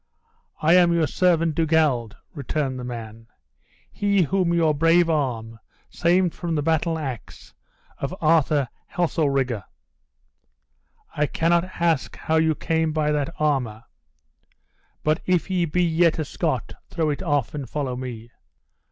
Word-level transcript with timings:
"I 0.63 0.73
am 0.77 0.91
your 0.93 1.05
servant 1.05 1.53
Dugald," 1.53 2.15
returned 2.33 2.79
the 2.79 2.83
man; 2.83 3.27
"he 3.91 4.23
whom 4.23 4.51
your 4.51 4.73
brave 4.73 5.11
arm 5.11 5.59
saved 5.91 6.33
from 6.33 6.55
the 6.55 6.63
battle 6.63 6.97
ax 6.97 7.53
of 7.99 8.15
Arthur 8.19 8.67
Heselrigge." 8.87 9.63
"I 11.15 11.27
cannot 11.27 11.65
ask 11.79 12.15
you 12.15 12.21
how 12.23 12.37
you 12.37 12.55
came 12.55 12.91
by 12.93 13.11
that 13.11 13.31
armor; 13.39 13.83
but 15.03 15.21
if 15.27 15.51
you 15.51 15.67
be 15.67 15.83
yet 15.83 16.17
a 16.17 16.25
Scot 16.25 16.73
throw 16.89 17.11
it 17.11 17.21
off 17.21 17.53
and 17.53 17.69
follow 17.69 17.95
me." 17.95 18.31